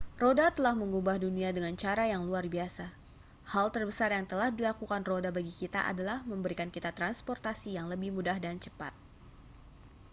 [0.23, 2.85] roda telah mengubah dunia dengan cara yang luar biasa
[3.53, 8.37] hal terbesar yang telah dilakukan roda bagi kita adalah memberikan kita transportasi yang lebih mudah
[8.45, 8.93] dan cepat